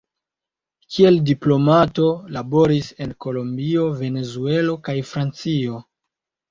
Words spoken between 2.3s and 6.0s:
laboris en Kolombio, Venezuelo kaj Francio.